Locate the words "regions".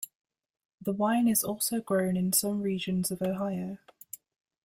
2.63-3.11